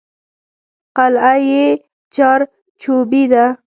[0.97, 1.65] قلعه یې
[2.13, 3.45] چارچوبي ده.